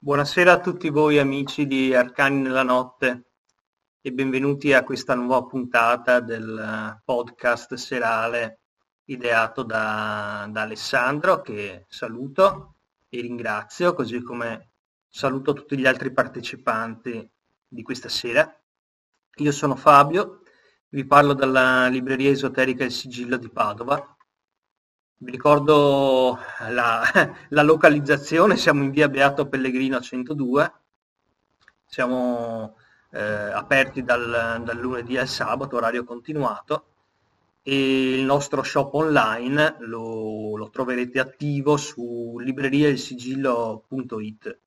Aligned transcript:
Buonasera 0.00 0.52
a 0.52 0.60
tutti 0.60 0.90
voi 0.90 1.18
amici 1.18 1.66
di 1.66 1.92
Arcani 1.92 2.40
nella 2.40 2.62
Notte 2.62 3.30
e 4.00 4.12
benvenuti 4.12 4.72
a 4.72 4.84
questa 4.84 5.16
nuova 5.16 5.44
puntata 5.44 6.20
del 6.20 7.02
podcast 7.04 7.74
serale 7.74 8.60
ideato 9.06 9.64
da, 9.64 10.46
da 10.52 10.62
Alessandro 10.62 11.40
che 11.40 11.86
saluto 11.88 12.76
e 13.08 13.20
ringrazio, 13.22 13.92
così 13.92 14.22
come 14.22 14.70
saluto 15.08 15.52
tutti 15.52 15.76
gli 15.76 15.86
altri 15.86 16.12
partecipanti 16.12 17.28
di 17.66 17.82
questa 17.82 18.08
sera. 18.08 18.48
Io 19.38 19.50
sono 19.50 19.74
Fabio, 19.74 20.42
vi 20.90 21.04
parlo 21.06 21.32
dalla 21.32 21.88
libreria 21.88 22.30
esoterica 22.30 22.84
Il 22.84 22.92
Sigillo 22.92 23.36
di 23.36 23.50
Padova 23.50 24.16
vi 25.18 25.30
ricordo 25.30 26.38
la, 26.70 27.02
la 27.50 27.62
localizzazione, 27.62 28.56
siamo 28.56 28.82
in 28.82 28.90
via 28.90 29.08
Beato 29.08 29.48
Pellegrino 29.48 30.00
102, 30.00 30.72
siamo 31.84 32.76
eh, 33.10 33.20
aperti 33.20 34.02
dal, 34.04 34.62
dal, 34.64 34.78
lunedì 34.78 35.16
al 35.16 35.28
sabato, 35.28 35.76
orario 35.76 36.04
continuato, 36.04 36.84
e 37.62 38.14
il 38.14 38.24
nostro 38.24 38.62
shop 38.62 38.94
online 38.94 39.76
lo, 39.80 40.56
lo 40.56 40.70
troverete 40.70 41.18
attivo 41.18 41.76
su 41.76 42.38
libreriailsigillo.it. 42.38 44.58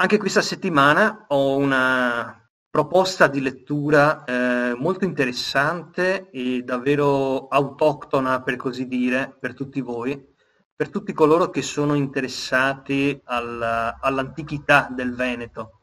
Anche 0.00 0.18
questa 0.18 0.42
settimana 0.42 1.24
ho 1.28 1.56
una 1.56 2.47
proposta 2.70 3.26
di 3.26 3.40
lettura 3.40 4.24
eh, 4.24 4.74
molto 4.74 5.04
interessante 5.04 6.30
e 6.30 6.62
davvero 6.62 7.48
autoctona, 7.48 8.42
per 8.42 8.56
così 8.56 8.86
dire, 8.86 9.34
per 9.38 9.54
tutti 9.54 9.80
voi, 9.80 10.34
per 10.74 10.90
tutti 10.90 11.12
coloro 11.12 11.50
che 11.50 11.62
sono 11.62 11.94
interessati 11.94 13.20
alla, 13.24 13.98
all'antichità 14.00 14.88
del 14.90 15.14
Veneto, 15.14 15.80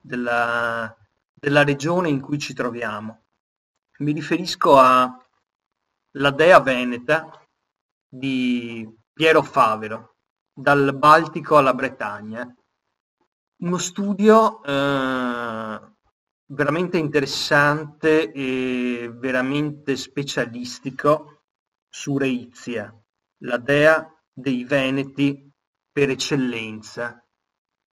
della, 0.00 0.94
della 1.32 1.64
regione 1.64 2.08
in 2.08 2.20
cui 2.20 2.38
ci 2.38 2.52
troviamo. 2.52 3.22
Mi 3.98 4.12
riferisco 4.12 4.76
alla 4.76 6.30
dea 6.34 6.60
veneta 6.60 7.30
di 8.06 8.86
Piero 9.12 9.42
Favero, 9.42 10.16
dal 10.52 10.94
Baltico 10.94 11.56
alla 11.56 11.72
Bretagna. 11.72 12.54
Uno 13.56 13.78
studio 13.78 14.62
eh, 14.62 15.93
veramente 16.54 16.96
interessante 16.96 18.30
e 18.32 19.10
veramente 19.12 19.96
specialistico 19.96 21.42
su 21.88 22.16
Reizia, 22.16 22.92
la 23.42 23.58
dea 23.58 24.08
dei 24.32 24.64
Veneti 24.64 25.52
per 25.92 26.10
eccellenza, 26.10 27.24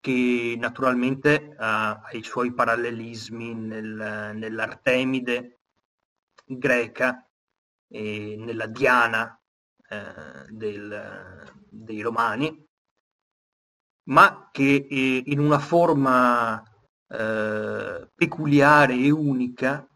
che 0.01 0.57
naturalmente 0.59 1.55
ha, 1.59 2.01
i 2.13 2.23
suoi 2.23 2.55
parallelismi 2.55 3.55
nel, 3.55 4.33
nell'Artemide 4.35 5.61
greca 6.45 7.29
e 7.89 8.37
nella 8.39 8.67
Diana 8.67 9.39
eh, 9.89 10.47
del, 10.49 11.53
dei 11.69 12.01
Romani, 12.01 12.67
ma 14.05 14.49
che 14.51 14.87
eh, 14.89 15.23
in 15.27 15.39
una 15.39 15.59
forma 15.59 16.63
eh, 17.11 18.09
peculiare 18.15 18.95
e 18.95 19.11
unica 19.11 19.87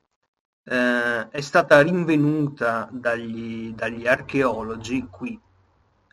eh, 0.64 1.28
è 1.28 1.40
stata 1.40 1.80
rinvenuta 1.80 2.88
dagli, 2.90 3.72
dagli, 3.72 4.06
archeologi 4.06 5.06
qui, 5.10 5.38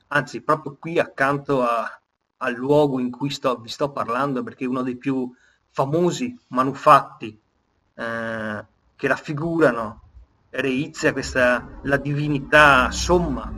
anzi 0.08 0.42
proprio 0.42 0.76
qui 0.80 1.00
accanto 1.00 1.64
a, 1.64 2.02
al 2.38 2.54
luogo 2.54 3.00
in 3.00 3.10
cui 3.10 3.30
sto, 3.30 3.58
vi 3.58 3.70
sto 3.70 3.92
parlando, 3.92 4.44
perché 4.44 4.66
è 4.66 4.68
uno 4.68 4.84
dei 4.84 4.98
più 4.98 5.32
famosi 5.70 6.38
manufatti 6.50 7.40
eh, 7.96 8.66
che 8.96 9.08
raffigurano 9.08 10.02
Reizia, 10.54 11.14
questa, 11.14 11.80
la 11.84 11.96
divinità 11.96 12.92
somma 12.92 13.50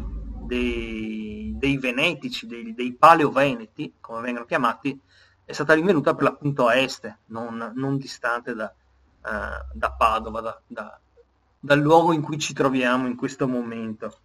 dei, 0.45 1.55
dei 1.57 1.79
venetici, 1.79 2.45
dei, 2.45 2.75
dei 2.75 2.93
paleoveneti, 2.93 3.95
come 3.99 4.21
vengono 4.21 4.45
chiamati, 4.45 5.01
è 5.45 5.51
stata 5.51 5.73
rinvenuta 5.73 6.13
per 6.13 6.23
l'appunto 6.23 6.67
a 6.67 6.75
est, 6.75 7.17
non, 7.27 7.73
non 7.75 7.97
distante 7.97 8.53
da, 8.53 8.73
uh, 9.21 9.77
da 9.77 9.91
Padova, 9.91 10.41
da, 10.41 10.61
da, 10.65 10.99
dal 11.59 11.79
luogo 11.79 12.13
in 12.13 12.21
cui 12.21 12.37
ci 12.37 12.53
troviamo 12.53 13.07
in 13.07 13.15
questo 13.15 13.47
momento. 13.47 14.17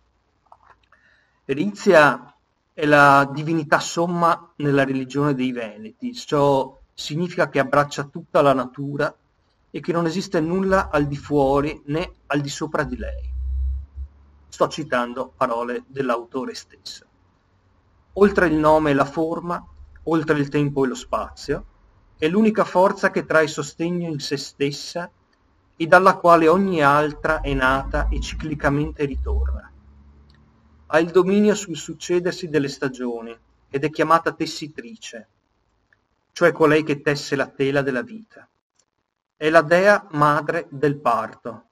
Erizia 1.44 2.34
è 2.72 2.86
la 2.86 3.28
divinità 3.32 3.80
somma 3.80 4.52
nella 4.56 4.84
religione 4.84 5.34
dei 5.34 5.50
Veneti, 5.50 6.14
ciò 6.14 6.78
significa 6.94 7.48
che 7.48 7.58
abbraccia 7.58 8.04
tutta 8.04 8.40
la 8.42 8.52
natura 8.52 9.12
e 9.70 9.80
che 9.80 9.92
non 9.92 10.06
esiste 10.06 10.40
nulla 10.40 10.88
al 10.90 11.06
di 11.06 11.16
fuori 11.16 11.82
né 11.86 12.14
al 12.26 12.40
di 12.40 12.48
sopra 12.48 12.84
di 12.84 12.96
lei. 12.96 13.32
Sto 14.48 14.68
citando 14.68 15.32
parole 15.36 15.84
dell'autore 15.86 16.54
stesso. 16.54 17.04
Oltre 18.14 18.46
il 18.46 18.54
nome 18.54 18.90
e 18.90 18.94
la 18.94 19.04
forma, 19.04 19.64
oltre 20.10 20.38
il 20.38 20.48
tempo 20.48 20.84
e 20.84 20.88
lo 20.88 20.94
spazio, 20.94 21.64
è 22.18 22.26
l'unica 22.28 22.64
forza 22.64 23.10
che 23.10 23.24
trae 23.24 23.46
sostegno 23.46 24.08
in 24.08 24.18
se 24.18 24.36
stessa 24.36 25.10
e 25.76 25.86
dalla 25.86 26.16
quale 26.16 26.48
ogni 26.48 26.82
altra 26.82 27.40
è 27.40 27.54
nata 27.54 28.08
e 28.08 28.20
ciclicamente 28.20 29.04
ritorna. 29.04 29.70
Ha 30.86 30.98
il 30.98 31.10
dominio 31.10 31.54
sul 31.54 31.76
succedersi 31.76 32.48
delle 32.48 32.68
stagioni 32.68 33.36
ed 33.70 33.84
è 33.84 33.90
chiamata 33.90 34.32
tessitrice, 34.32 35.28
cioè 36.32 36.50
colei 36.52 36.82
che 36.82 37.00
tesse 37.00 37.36
la 37.36 37.46
tela 37.46 37.82
della 37.82 38.02
vita. 38.02 38.48
È 39.36 39.48
la 39.50 39.62
dea 39.62 40.06
madre 40.12 40.66
del 40.70 40.98
parto, 40.98 41.66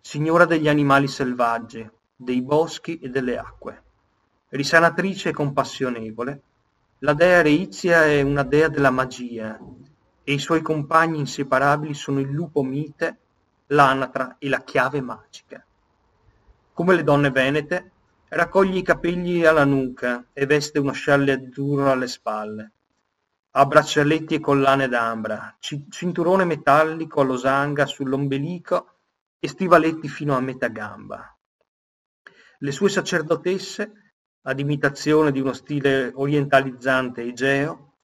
signora 0.00 0.44
degli 0.44 0.68
animali 0.68 1.06
selvaggi, 1.06 1.88
dei 2.16 2.42
boschi 2.42 2.98
e 2.98 3.10
delle 3.10 3.38
acque, 3.38 3.82
risanatrice 4.48 5.28
e 5.28 5.32
compassionevole, 5.32 6.42
la 7.00 7.14
dea 7.14 7.42
Reizia 7.42 8.06
è 8.06 8.22
una 8.22 8.42
dea 8.42 8.68
della 8.68 8.90
magia 8.90 9.56
e 10.24 10.32
i 10.32 10.38
suoi 10.40 10.62
compagni 10.62 11.20
inseparabili 11.20 11.94
sono 11.94 12.18
il 12.18 12.28
lupo 12.28 12.62
mite, 12.64 13.18
l'anatra 13.66 14.36
e 14.38 14.48
la 14.48 14.62
chiave 14.64 15.00
magica. 15.00 15.64
Come 16.72 16.96
le 16.96 17.04
donne 17.04 17.30
venete, 17.30 17.92
raccoglie 18.30 18.78
i 18.78 18.82
capelli 18.82 19.44
alla 19.44 19.64
nuca 19.64 20.26
e 20.32 20.44
veste 20.46 20.80
uno 20.80 20.90
scialle 20.90 21.32
azzurro 21.32 21.92
alle 21.92 22.08
spalle. 22.08 22.72
Ha 23.52 23.64
braccialetti 23.64 24.34
e 24.34 24.40
collane 24.40 24.88
d'ambra, 24.88 25.56
cinturone 25.60 26.44
metallico 26.44 27.20
a 27.20 27.24
losanga 27.24 27.86
sull'ombelico 27.86 28.94
e 29.38 29.46
stivaletti 29.46 30.08
fino 30.08 30.36
a 30.36 30.40
metà 30.40 30.66
gamba. 30.66 31.32
Le 32.58 32.72
sue 32.72 32.88
sacerdotesse 32.88 34.07
ad 34.48 34.58
imitazione 34.58 35.30
di 35.30 35.40
uno 35.40 35.52
stile 35.52 36.10
orientalizzante 36.14 37.20
egeo, 37.20 37.96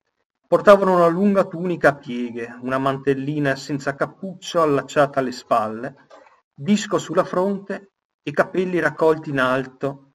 portavano 0.47 0.95
una 0.95 1.07
lunga 1.07 1.47
tunica 1.47 1.89
a 1.89 1.97
pieghe, 1.97 2.59
una 2.61 2.77
mantellina 2.77 3.57
senza 3.57 3.95
cappuccio 3.95 4.61
allacciata 4.61 5.21
alle 5.21 5.33
spalle, 5.33 6.07
disco 6.53 6.99
sulla 6.99 7.25
fronte 7.25 7.93
e 8.23 8.31
capelli 8.31 8.79
raccolti 8.79 9.31
in 9.31 9.41
alto 9.41 10.13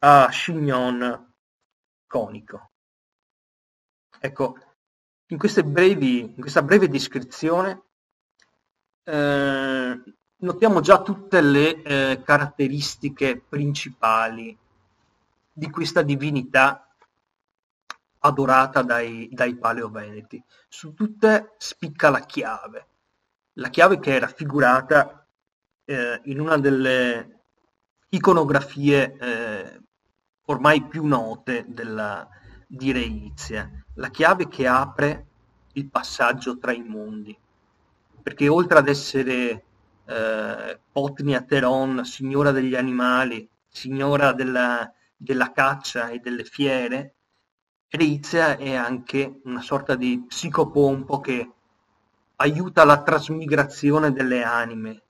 a 0.00 0.28
chignon 0.30 1.34
conico. 2.06 2.70
Ecco, 4.20 4.56
in, 5.28 5.38
brevi, 5.64 6.20
in 6.20 6.36
questa 6.38 6.62
breve 6.62 6.88
descrizione 6.88 7.84
eh, 9.04 10.02
notiamo 10.36 10.80
già 10.80 11.00
tutte 11.00 11.40
le 11.40 11.82
eh, 11.82 12.22
caratteristiche 12.22 13.40
principali 13.40 14.60
di 15.52 15.70
questa 15.70 16.02
divinità 16.02 16.86
adorata 18.20 18.82
dai, 18.82 19.28
dai 19.30 19.56
paleoveneti. 19.56 20.42
Su 20.68 20.94
tutte 20.94 21.54
spicca 21.58 22.10
la 22.10 22.20
chiave, 22.20 22.86
la 23.54 23.68
chiave 23.68 23.98
che 23.98 24.16
è 24.16 24.20
raffigurata 24.20 25.26
eh, 25.84 26.20
in 26.24 26.40
una 26.40 26.56
delle 26.58 27.40
iconografie 28.08 29.16
eh, 29.18 29.80
ormai 30.46 30.86
più 30.86 31.04
note 31.04 31.64
della, 31.68 32.28
di 32.66 32.92
Reizia, 32.92 33.70
la 33.94 34.08
chiave 34.08 34.48
che 34.48 34.66
apre 34.66 35.26
il 35.74 35.88
passaggio 35.88 36.58
tra 36.58 36.72
i 36.72 36.82
mondi, 36.82 37.36
perché 38.22 38.48
oltre 38.48 38.78
ad 38.78 38.88
essere 38.88 39.64
eh, 40.04 40.80
Potnia 40.90 41.42
Teron, 41.42 42.04
signora 42.04 42.50
degli 42.50 42.74
animali, 42.74 43.48
signora 43.68 44.32
della, 44.32 44.90
della 45.22 45.52
caccia 45.52 46.08
e 46.08 46.18
delle 46.18 46.44
fiere, 46.44 47.14
Rizia 47.90 48.56
è 48.56 48.74
anche 48.74 49.40
una 49.44 49.60
sorta 49.60 49.94
di 49.94 50.24
psicopompo 50.26 51.20
che 51.20 51.50
aiuta 52.36 52.84
la 52.84 53.02
trasmigrazione 53.02 54.12
delle 54.12 54.42
anime 54.42 55.02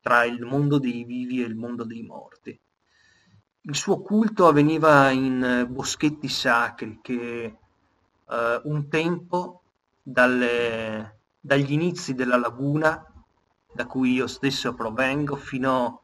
tra 0.00 0.24
il 0.24 0.44
mondo 0.44 0.78
dei 0.78 1.02
vivi 1.04 1.42
e 1.42 1.46
il 1.46 1.56
mondo 1.56 1.84
dei 1.84 2.02
morti. 2.02 2.58
Il 3.62 3.74
suo 3.74 4.02
culto 4.02 4.46
avveniva 4.46 5.10
in 5.10 5.66
boschetti 5.68 6.28
sacri 6.28 7.00
che 7.02 7.44
eh, 8.28 8.60
un 8.64 8.88
tempo 8.88 9.62
dalle, 10.02 11.20
dagli 11.40 11.72
inizi 11.72 12.14
della 12.14 12.36
laguna, 12.36 13.02
da 13.72 13.86
cui 13.86 14.12
io 14.12 14.26
stesso 14.26 14.74
provengo, 14.74 15.36
fino 15.36 16.03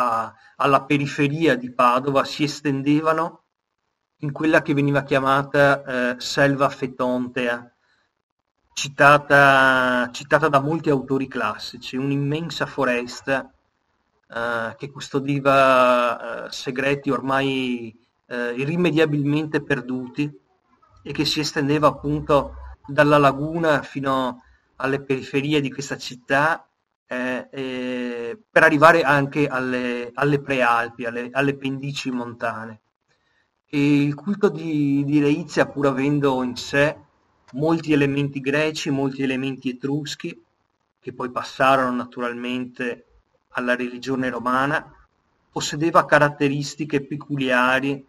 a, 0.00 0.32
alla 0.56 0.82
periferia 0.84 1.56
di 1.56 1.72
Padova, 1.72 2.24
si 2.24 2.44
estendevano 2.44 3.42
in 4.18 4.32
quella 4.32 4.62
che 4.62 4.74
veniva 4.74 5.02
chiamata 5.02 6.14
eh, 6.14 6.20
selva 6.20 6.68
fetontea, 6.68 7.72
citata, 8.72 10.08
citata, 10.12 10.48
da 10.48 10.60
molti 10.60 10.90
autori 10.90 11.26
classici, 11.26 11.96
un'immensa 11.96 12.66
foresta 12.66 13.52
eh, 14.28 14.74
che 14.76 14.90
custodiva 14.90 16.46
eh, 16.46 16.50
segreti 16.52 17.10
ormai 17.10 17.96
eh, 18.26 18.52
irrimediabilmente 18.54 19.62
perduti 19.62 20.30
e 21.02 21.12
che 21.12 21.24
si 21.24 21.40
estendeva 21.40 21.88
appunto 21.88 22.54
dalla 22.86 23.18
laguna 23.18 23.82
fino 23.82 24.42
alle 24.76 25.00
periferie 25.00 25.60
di 25.60 25.72
questa 25.72 25.96
città 25.96 26.67
eh, 27.10 27.48
eh, 27.50 28.38
per 28.50 28.62
arrivare 28.62 29.02
anche 29.02 29.46
alle, 29.46 30.10
alle 30.12 30.40
prealpi, 30.40 31.06
alle, 31.06 31.30
alle, 31.32 31.56
pendici 31.56 32.10
montane. 32.10 32.80
E 33.66 34.02
il 34.02 34.14
culto 34.14 34.50
di, 34.50 35.02
di 35.04 35.18
Reizia, 35.18 35.66
pur 35.66 35.86
avendo 35.86 36.42
in 36.42 36.56
sé 36.56 36.96
molti 37.52 37.92
elementi 37.92 38.40
greci, 38.40 38.90
molti 38.90 39.22
elementi 39.22 39.70
etruschi, 39.70 40.42
che 41.00 41.12
poi 41.14 41.30
passarono 41.30 41.94
naturalmente 41.96 43.06
alla 43.50 43.74
religione 43.74 44.28
romana, 44.28 44.92
possedeva 45.50 46.04
caratteristiche 46.04 47.04
peculiari 47.04 48.06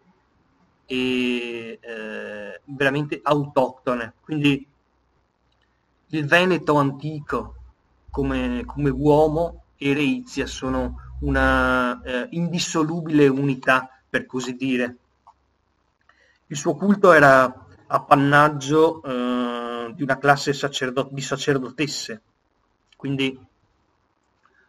e 0.84 1.78
eh, 1.80 2.60
veramente 2.64 3.20
autoctone. 3.22 4.14
Quindi 4.20 4.66
il 6.08 6.26
Veneto 6.26 6.74
antico 6.76 7.59
come, 8.10 8.64
come 8.66 8.90
uomo 8.90 9.64
e 9.76 9.94
Reizia 9.94 10.46
sono 10.46 10.96
una 11.20 12.00
eh, 12.02 12.28
indissolubile 12.30 13.28
unità, 13.28 13.88
per 14.08 14.26
così 14.26 14.54
dire. 14.56 14.96
Il 16.46 16.56
suo 16.56 16.74
culto 16.74 17.12
era 17.12 17.66
appannaggio 17.86 19.02
eh, 19.02 19.92
di 19.94 20.02
una 20.02 20.18
classe 20.18 20.52
sacerdo- 20.52 21.08
di 21.10 21.20
sacerdotesse, 21.20 22.22
quindi 22.96 23.38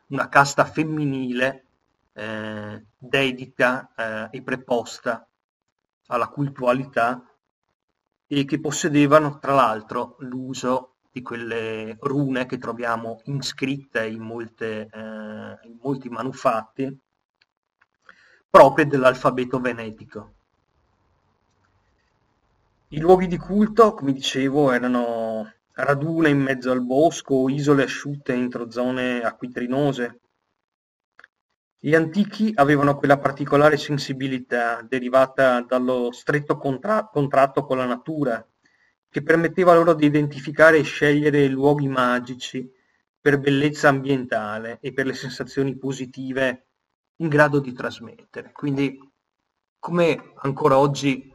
una 0.07 0.29
casta 0.29 0.65
femminile 0.65 1.65
eh, 2.13 2.85
dedita 2.97 3.91
eh, 3.95 4.37
e 4.37 4.41
preposta 4.41 5.25
alla 6.07 6.27
cultualità 6.27 7.25
e 8.27 8.45
che 8.45 8.59
possedevano 8.59 9.39
tra 9.39 9.53
l'altro 9.53 10.15
l'uso 10.19 10.90
di 11.11 11.21
quelle 11.21 11.97
rune 11.99 12.45
che 12.45 12.57
troviamo 12.57 13.19
iscritte 13.25 14.05
in, 14.07 14.21
molte, 14.21 14.87
eh, 14.91 15.67
in 15.67 15.77
molti 15.81 16.09
manufatti 16.09 16.97
proprie 18.49 18.87
dell'alfabeto 18.87 19.59
venetico. 19.59 20.33
I 22.89 22.99
luoghi 22.99 23.27
di 23.27 23.37
culto, 23.37 23.93
come 23.93 24.11
dicevo, 24.11 24.71
erano 24.71 25.53
radune 25.73 26.29
in 26.29 26.39
mezzo 26.39 26.71
al 26.71 26.83
bosco, 26.83 27.47
isole 27.47 27.83
asciutte 27.83 28.33
entro 28.33 28.69
zone 28.69 29.21
acquitrinose, 29.21 30.19
gli 31.83 31.95
antichi 31.95 32.51
avevano 32.53 32.95
quella 32.95 33.17
particolare 33.17 33.75
sensibilità 33.77 34.81
derivata 34.83 35.61
dallo 35.61 36.11
stretto 36.11 36.57
contra- 36.57 37.07
contratto 37.11 37.65
con 37.65 37.77
la 37.77 37.85
natura, 37.85 38.45
che 39.11 39.21
permetteva 39.21 39.75
loro 39.75 39.93
di 39.93 40.05
identificare 40.05 40.77
e 40.77 40.83
scegliere 40.83 41.47
luoghi 41.47 41.89
magici 41.89 42.71
per 43.19 43.39
bellezza 43.39 43.89
ambientale 43.89 44.79
e 44.81 44.93
per 44.93 45.05
le 45.05 45.13
sensazioni 45.13 45.75
positive 45.75 46.65
in 47.17 47.27
grado 47.27 47.59
di 47.59 47.73
trasmettere. 47.73 48.51
Quindi, 48.53 48.97
come 49.77 50.31
ancora 50.35 50.77
oggi 50.77 51.29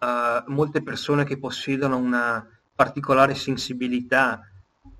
uh, 0.00 0.52
molte 0.52 0.82
persone 0.82 1.24
che 1.24 1.38
possiedono 1.38 1.96
una 1.96 2.46
particolare 2.74 3.34
sensibilità 3.34 4.42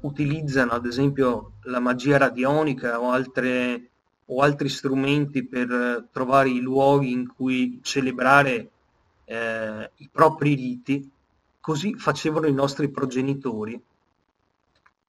utilizzano 0.00 0.72
ad 0.72 0.87
esempio 0.87 1.58
la 1.64 1.79
magia 1.79 2.17
radionica 2.17 3.00
o 3.00 3.11
altre 3.11 3.90
o 4.26 4.43
altri 4.43 4.69
strumenti 4.69 5.46
per 5.46 5.70
eh, 5.70 6.08
trovare 6.11 6.49
i 6.50 6.61
luoghi 6.61 7.12
in 7.12 7.32
cui 7.32 7.79
celebrare 7.82 8.70
eh, 9.25 9.90
i 9.96 10.08
propri 10.11 10.55
riti, 10.55 11.11
così 11.66 11.96
facevano 11.96 12.46
i 12.46 12.52
nostri 12.52 12.88
progenitori 12.90 13.74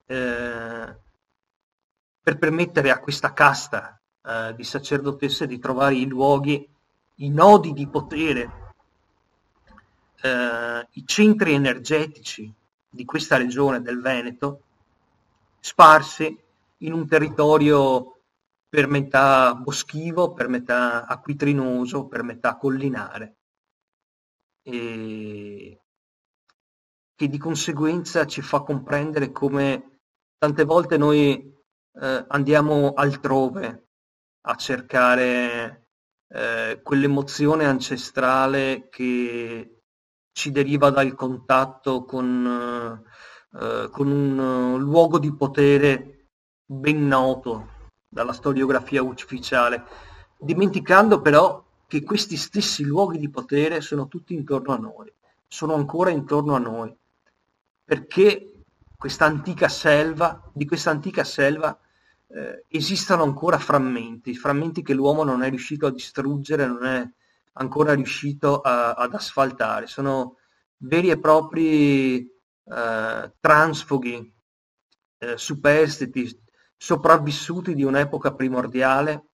eh, 0.07 0.95
per 2.19 2.38
permettere 2.39 2.89
a 2.89 2.98
questa 2.98 3.31
casta 3.31 4.01
eh, 4.24 4.56
di 4.56 4.63
sacerdotesse 4.63 5.45
di 5.45 5.59
trovare 5.59 5.94
i 5.94 6.07
luoghi, 6.07 6.68
i 7.18 7.30
nodi 7.30 7.74
di 7.74 7.88
potere, 7.88 8.74
eh, 10.19 10.88
i 10.94 11.06
centri 11.06 11.54
energetici 11.54 12.51
di 12.89 13.06
questa 13.06 13.38
regione 13.38 13.80
del 13.83 14.01
Veneto, 14.01 14.62
sparsi 15.60 16.44
in 16.77 16.92
un 16.92 17.07
territorio 17.07 18.21
per 18.68 18.88
metà 18.88 19.53
boschivo, 19.53 20.33
per 20.33 20.48
metà 20.48 21.06
acquitrinoso, 21.06 22.07
per 22.07 22.24
metà 22.24 22.57
collinare, 22.57 23.36
e 24.63 25.81
che 27.18 27.28
di 27.28 27.40
conseguenza 27.40 28.28
ci 28.28 28.44
fa 28.44 28.62
comprendere 28.62 29.31
come 29.31 30.02
tante 30.38 30.64
volte 30.66 30.98
noi 30.98 31.52
eh, 32.00 32.25
andiamo 32.28 32.94
altrove 32.94 33.88
a 34.42 34.56
cercare 34.56 35.88
eh, 36.28 36.80
quell'emozione 36.84 37.66
ancestrale 37.66 38.88
che 38.90 39.81
ci 40.31 40.52
deriva 40.52 40.92
dal 40.92 41.16
contatto 41.16 42.06
con, 42.06 43.04
eh, 43.60 43.90
con 43.90 44.12
un 44.12 44.80
luogo 44.80 45.18
di 45.18 45.34
potere 45.34 46.28
ben 46.63 47.08
noto 47.08 47.70
dalla 48.08 48.34
storiografia 48.34 49.02
ufficiale, 49.02 49.84
dimenticando 50.38 51.20
però 51.20 51.66
che 51.88 52.04
questi 52.04 52.38
stessi 52.38 52.84
luoghi 52.84 53.18
di 53.18 53.31
potere 53.31 53.81
sono 53.81 54.08
tutti 54.08 54.36
intorno 54.36 54.74
a 54.74 54.78
noi, 54.78 55.12
sono 55.48 55.74
ancora 55.74 56.12
intorno 56.12 56.54
a 56.54 56.60
noi, 56.60 56.96
perché 57.88 58.63
questa 58.98 59.24
antica 59.24 59.70
selva, 59.70 60.51
di 60.53 60.65
questa 60.65 60.89
antica 60.89 61.24
selva 61.24 61.79
eh, 62.27 62.65
esistono 62.67 63.24
ancora 63.24 63.58
frammenti, 63.58 64.36
frammenti 64.36 64.82
che 64.84 64.94
l'uomo 64.94 65.24
non 65.24 65.41
è 65.41 65.50
riuscito 65.50 65.86
a 65.88 65.91
distruggere, 65.91 66.67
non 66.67 66.86
è 66.86 67.10
ancora 67.53 67.94
riuscito 67.94 68.60
a, 68.60 68.91
ad 68.91 69.13
asfaltare, 69.13 69.88
sono 69.88 70.36
veri 70.79 71.12
e 71.12 71.17
propri 71.17 72.17
eh, 72.20 73.34
transfughi, 73.39 74.34
eh, 75.20 75.38
superstiti, 75.38 76.44
sopravvissuti 76.75 77.74
di 77.74 77.84
un'epoca 77.84 78.34
primordiale 78.34 79.29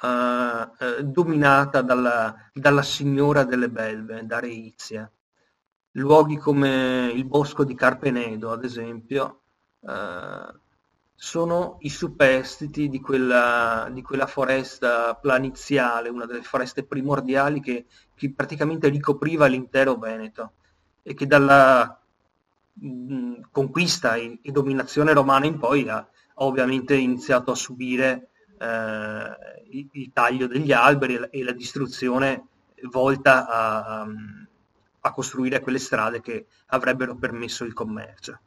eh, 0.00 0.70
eh, 0.78 1.02
dominata 1.02 1.82
dalla, 1.82 2.36
dalla, 2.52 2.82
signora 2.82 3.42
delle 3.42 3.68
belve, 3.68 4.24
da 4.24 4.38
Reizia. 4.38 5.10
Luoghi 5.92 6.36
come 6.36 7.10
il 7.12 7.24
bosco 7.24 7.64
di 7.64 7.74
Carpenedo, 7.74 8.52
ad 8.52 8.64
esempio, 8.64 9.40
eh, 9.80 10.54
sono 11.14 11.76
i 11.80 11.90
superstiti 11.90 12.88
di 12.88 13.00
quella, 13.00 13.88
di 13.92 14.00
quella, 14.00 14.26
foresta 14.26 15.14
planiziale, 15.16 16.08
una 16.08 16.24
delle 16.24 16.42
foreste 16.42 16.84
primordiali 16.84 17.60
che, 17.60 17.86
che 18.14 18.32
praticamente 18.32 18.88
ricopriva 18.88 19.46
l'intero 19.46 19.96
Veneto 19.96 20.52
e 21.02 21.12
che 21.14 21.26
dalla 21.26 22.00
conquista 23.50 24.14
e, 24.14 24.38
e, 24.40 24.50
dominazione 24.50 25.12
romana 25.12 25.44
in 25.44 25.58
poi 25.58 25.88
ha, 25.88 25.96
ha 25.96 26.08
ovviamente 26.36 26.94
iniziato 26.94 27.50
a 27.50 27.54
subire 27.54 28.30
eh, 28.58 29.66
il, 29.72 29.88
il, 29.92 30.10
taglio 30.14 30.46
degli 30.46 30.72
alberi 30.72 31.16
e 31.16 31.18
la, 31.18 31.30
e 31.30 31.44
la 31.44 31.52
distruzione 31.52 32.46
volta 32.90 33.46
a, 33.46 34.00
a, 34.00 34.08
costruire 35.00 35.60
quelle 35.60 35.78
strade 35.78 36.20
che 36.20 36.46
avrebbero 36.66 37.16
permesso 37.16 37.64
il 37.64 37.72
commercio. 37.72 38.38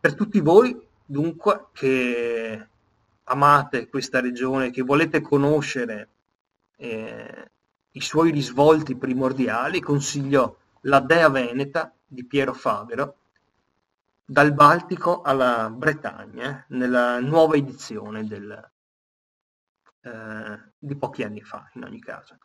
Per 0.00 0.14
tutti 0.14 0.40
voi, 0.40 0.76
dunque, 1.04 1.66
che 1.72 2.68
amate 3.24 3.88
questa 3.88 4.20
regione, 4.20 4.70
che 4.70 4.82
volete 4.82 5.20
conoscere 5.20 6.08
eh, 6.76 7.50
i 7.92 8.00
suoi 8.00 8.30
risvolti 8.30 8.96
primordiali, 8.96 9.80
consiglio 9.80 10.58
la 10.82 11.00
Dea 11.00 11.28
Veneta 11.28 11.92
di 12.06 12.24
Piero 12.24 12.54
Fabero, 12.54 13.16
dal 14.24 14.52
Baltico 14.52 15.22
alla 15.22 15.70
Bretagna, 15.70 16.64
nella 16.68 17.18
nuova 17.20 17.56
edizione 17.56 18.26
del, 18.26 18.70
eh, 20.02 20.58
di 20.78 20.96
pochi 20.96 21.22
anni 21.22 21.40
fa, 21.40 21.70
in 21.74 21.84
ogni 21.84 22.00
caso. 22.00 22.38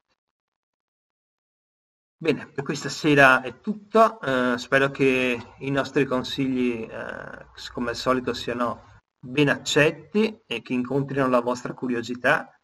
Bene, 2.17 2.47
per 2.47 2.63
questa 2.63 2.89
sera 2.89 3.41
è 3.41 3.59
tutto, 3.59 4.21
eh, 4.21 4.57
spero 4.57 4.89
che 4.91 5.37
i 5.59 5.69
nostri 5.71 6.05
consigli, 6.05 6.87
eh, 6.89 7.45
come 7.73 7.89
al 7.89 7.95
solito, 7.95 8.33
siano 8.33 9.01
ben 9.19 9.49
accetti 9.49 10.41
e 10.45 10.61
che 10.61 10.73
incontrino 10.73 11.27
la 11.27 11.41
vostra 11.41 11.73
curiosità. 11.73 12.57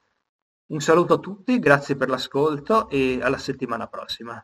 Un 0.68 0.80
saluto 0.80 1.16
a 1.16 1.20
tutti, 1.20 1.60
grazie 1.60 1.96
per 1.96 2.10
l'ascolto 2.10 2.90
e 2.90 3.20
alla 3.22 3.38
settimana 3.38 3.88
prossima. 3.88 4.44